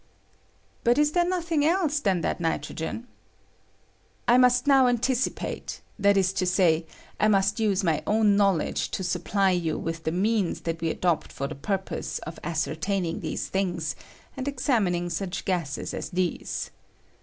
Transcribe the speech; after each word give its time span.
But 0.83 0.97
is 0.97 1.11
there 1.11 1.29
nothing 1.29 1.63
else 1.63 1.99
there 1.99 2.19
than 2.19 2.37
ni 2.39 2.57
trogen? 2.57 3.05
I 4.27 4.35
must 4.39 4.65
now 4.65 4.87
anticipate— 4.87 5.81
that 5.99 6.15
ja 6.17 6.23
to 6.23 6.45
say, 6.47 6.87
I 7.19 7.27
must 7.27 7.59
use 7.59 7.83
my 7.83 8.01
own 8.07 8.35
knowledge 8.35 8.89
to 8.97 9.03
supply 9.03 9.51
you 9.51 9.77
with 9.77 10.03
the 10.03 10.11
means 10.11 10.61
that 10.61 10.81
we 10.81 10.89
adopt 10.89 11.31
for 11.31 11.45
the 11.47 11.53
purpose 11.53 12.17
of 12.25 12.39
ascertaining 12.43 13.19
these 13.19 13.47
things, 13.47 13.95
and 14.35 14.47
examining 14.47 15.11
such 15.11 15.45
gases 15.45 15.93
as 15.93 16.09
these. 16.09 16.71